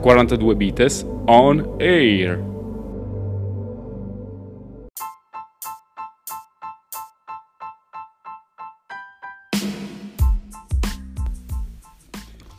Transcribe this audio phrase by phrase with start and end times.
[0.00, 2.54] 42 Bites on Air.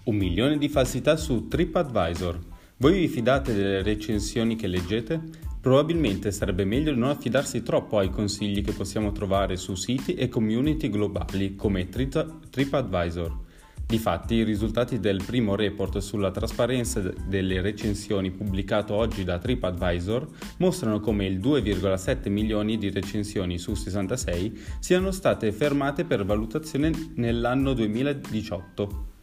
[0.04, 2.40] Un milione di falsità su TripAdvisor.
[2.78, 5.22] Voi vi fidate delle recensioni che leggete?
[5.62, 10.90] Probabilmente sarebbe meglio non affidarsi troppo ai consigli che possiamo trovare su siti e community
[10.90, 13.46] globali come TripAdvisor.
[13.88, 20.28] Difatti, i risultati del primo report sulla trasparenza delle recensioni pubblicato oggi da TripAdvisor
[20.58, 27.72] mostrano come il 2,7 milioni di recensioni su 66 siano state fermate per valutazione nell'anno
[27.72, 29.16] 2018.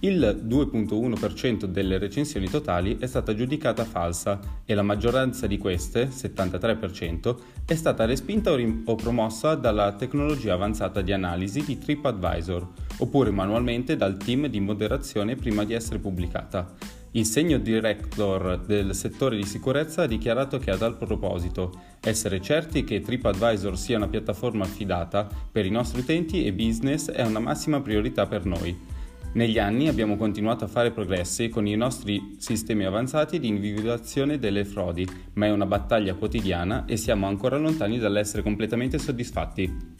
[0.00, 7.36] Il 2.1% delle recensioni totali è stata giudicata falsa e la maggioranza di queste, 73%,
[7.66, 13.32] è stata respinta o, rim- o promossa dalla tecnologia avanzata di analisi di TripAdvisor, oppure
[13.32, 16.72] manualmente dal team di moderazione prima di essere pubblicata.
[17.12, 22.84] Il segno director del settore di sicurezza ha dichiarato che a tal proposito essere certi
[22.84, 27.80] che TripAdvisor sia una piattaforma affidata per i nostri utenti e business è una massima
[27.80, 28.96] priorità per noi.
[29.34, 34.64] Negli anni abbiamo continuato a fare progressi con i nostri sistemi avanzati di individuazione delle
[34.64, 39.96] frodi, ma è una battaglia quotidiana e siamo ancora lontani dall'essere completamente soddisfatti.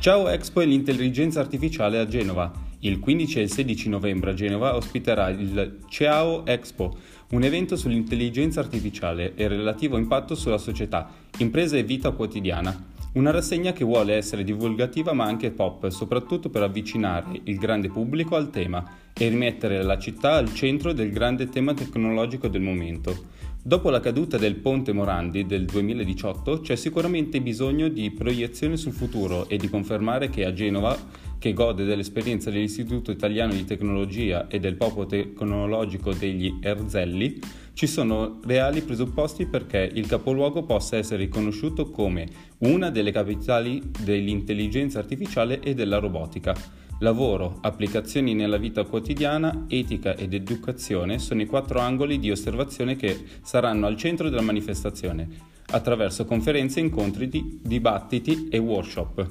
[0.00, 2.50] Ciao Expo e l'intelligenza artificiale a Genova.
[2.80, 6.96] Il 15 e il 16 novembre a Genova ospiterà il Ciao Expo,
[7.30, 12.96] un evento sull'intelligenza artificiale e il relativo impatto sulla società, impresa e vita quotidiana.
[13.18, 18.36] Una rassegna che vuole essere divulgativa ma anche pop, soprattutto per avvicinare il grande pubblico
[18.36, 23.24] al tema e rimettere la città al centro del grande tema tecnologico del momento.
[23.68, 29.46] Dopo la caduta del ponte Morandi del 2018 c'è sicuramente bisogno di proiezione sul futuro
[29.46, 30.96] e di confermare che a Genova
[31.38, 37.38] che gode dell'esperienza dell'Istituto Italiano di Tecnologia e del Popolo Tecnologico degli Erzelli,
[37.74, 42.26] ci sono reali presupposti perché il capoluogo possa essere riconosciuto come
[42.60, 46.86] una delle capitali dell'intelligenza artificiale e della robotica.
[47.00, 53.16] Lavoro, applicazioni nella vita quotidiana, etica ed educazione sono i quattro angoli di osservazione che
[53.42, 55.28] saranno al centro della manifestazione,
[55.66, 59.26] attraverso conferenze, incontri, dibattiti e workshop.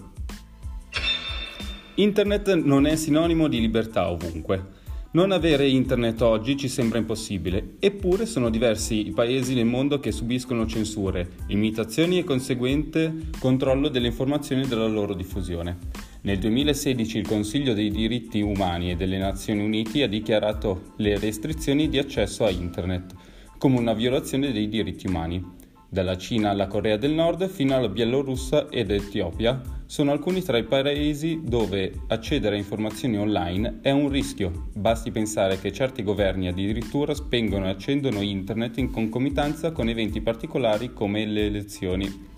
[1.95, 4.75] Internet non è sinonimo di libertà ovunque.
[5.11, 10.13] Non avere internet oggi ci sembra impossibile, eppure sono diversi i paesi nel mondo che
[10.13, 16.06] subiscono censure, limitazioni e conseguente controllo delle informazioni e della loro diffusione.
[16.27, 21.87] Nel 2016 il Consiglio dei diritti umani e delle Nazioni Unite ha dichiarato le restrizioni
[21.87, 23.13] di accesso a internet
[23.57, 25.41] come una violazione dei diritti umani.
[25.87, 30.65] Dalla Cina alla Corea del Nord fino alla Bielorussia ed Etiopia sono alcuni tra i
[30.65, 34.67] paesi dove accedere a informazioni online è un rischio.
[34.73, 40.91] Basti pensare che certi governi addirittura spengono e accendono internet in concomitanza con eventi particolari
[40.91, 42.35] come le elezioni.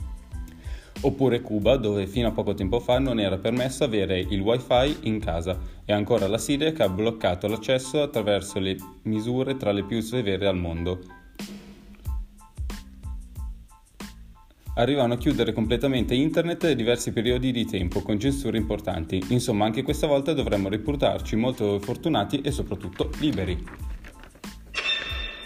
[1.01, 5.19] Oppure Cuba, dove fino a poco tempo fa non era permesso avere il wifi in
[5.19, 10.01] casa, e ancora la Siria che ha bloccato l'accesso attraverso le misure tra le più
[10.01, 10.99] severe al mondo.
[14.79, 19.21] arrivano a chiudere completamente internet diversi periodi di tempo con censure importanti.
[19.29, 23.61] Insomma, anche questa volta dovremmo riportarci molto fortunati e soprattutto liberi.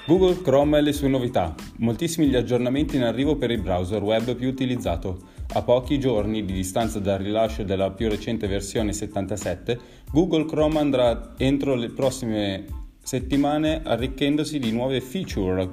[0.06, 1.56] Google Chrome e le sue novità.
[1.78, 5.32] Moltissimi gli aggiornamenti in arrivo per il browser web più utilizzato.
[5.56, 9.80] A pochi giorni di distanza dal rilascio della più recente versione 77,
[10.12, 12.66] Google Chrome andrà entro le prossime
[13.04, 15.70] settimane arricchendosi di nuove feature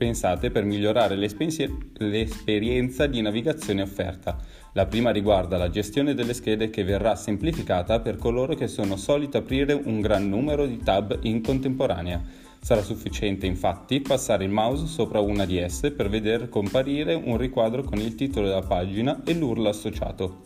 [0.00, 4.38] pensate per migliorare l'esperienza di navigazione offerta.
[4.72, 9.36] La prima riguarda la gestione delle schede che verrà semplificata per coloro che sono soliti
[9.36, 12.48] aprire un gran numero di tab in contemporanea.
[12.60, 17.82] Sarà sufficiente infatti passare il mouse sopra una di esse per vedere comparire un riquadro
[17.82, 20.42] con il titolo della pagina e l'URL associato.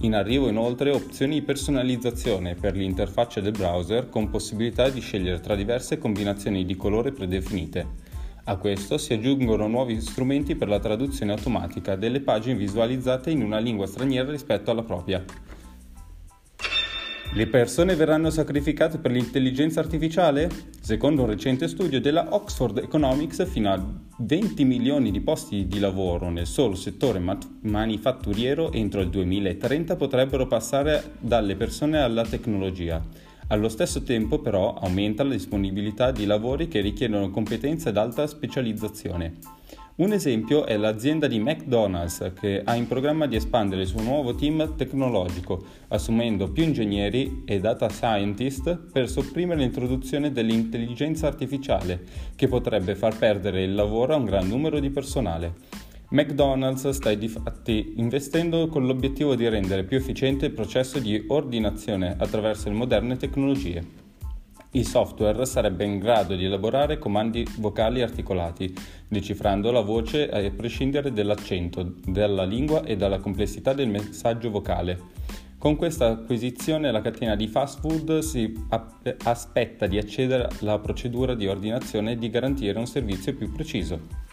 [0.00, 5.54] In arrivo inoltre opzioni di personalizzazione per l'interfaccia del browser con possibilità di scegliere tra
[5.54, 8.04] diverse combinazioni di colore predefinite.
[8.44, 13.58] A questo si aggiungono nuovi strumenti per la traduzione automatica delle pagine visualizzate in una
[13.58, 15.24] lingua straniera rispetto alla propria.
[17.36, 20.48] Le persone verranno sacrificate per l'intelligenza artificiale?
[20.80, 23.86] Secondo un recente studio della Oxford Economics, fino a
[24.16, 27.22] 20 milioni di posti di lavoro nel solo settore
[27.60, 33.04] manifatturiero entro il 2030 potrebbero passare dalle persone alla tecnologia.
[33.48, 39.34] Allo stesso tempo però aumenta la disponibilità di lavori che richiedono competenze ed alta specializzazione.
[39.96, 44.34] Un esempio è l'azienda di McDonald's che ha in programma di espandere il suo nuovo
[44.34, 52.02] team tecnologico, assumendo più ingegneri e data scientist per sopprimere l'introduzione dell'intelligenza artificiale,
[52.34, 55.54] che potrebbe far perdere il lavoro a un gran numero di personale.
[56.10, 62.68] McDonald's sta infatti investendo con l'obiettivo di rendere più efficiente il processo di ordinazione attraverso
[62.68, 64.04] le moderne tecnologie.
[64.70, 68.72] Il software sarebbe in grado di elaborare comandi vocali articolati,
[69.08, 75.14] decifrando la voce a prescindere dall'accento, dalla lingua e dalla complessità del messaggio vocale.
[75.58, 78.52] Con questa acquisizione la catena di fast food si
[79.24, 84.25] aspetta di accedere alla procedura di ordinazione e di garantire un servizio più preciso.